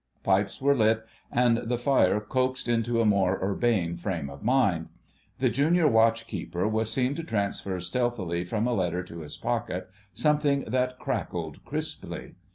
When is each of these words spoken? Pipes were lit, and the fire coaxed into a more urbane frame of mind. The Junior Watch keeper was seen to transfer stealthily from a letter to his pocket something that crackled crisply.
Pipes 0.23 0.59
were 0.59 0.73
lit, 0.75 1.05
and 1.31 1.57
the 1.57 1.77
fire 1.77 2.19
coaxed 2.19 2.67
into 2.67 2.99
a 3.01 3.05
more 3.05 3.37
urbane 3.39 3.97
frame 3.97 4.31
of 4.31 4.41
mind. 4.43 4.89
The 5.37 5.49
Junior 5.51 5.87
Watch 5.87 6.25
keeper 6.25 6.67
was 6.67 6.91
seen 6.91 7.13
to 7.13 7.23
transfer 7.23 7.79
stealthily 7.79 8.43
from 8.43 8.65
a 8.65 8.73
letter 8.73 9.03
to 9.03 9.19
his 9.19 9.37
pocket 9.37 9.91
something 10.11 10.61
that 10.65 10.97
crackled 10.97 11.63
crisply. 11.65 12.33